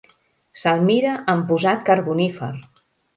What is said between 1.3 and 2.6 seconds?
amb posat carbonífer.